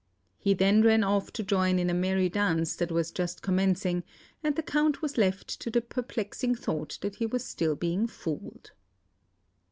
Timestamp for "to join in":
1.33-1.87